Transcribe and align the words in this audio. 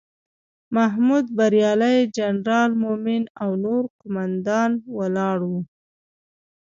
محمود 0.75 1.25
بریالی، 1.37 1.97
جنرال 2.15 2.71
مومن 2.83 3.23
او 3.41 3.49
نور 3.63 3.83
قوماندان 3.99 4.71
ولاړ 4.97 5.37
وو. 5.49 5.61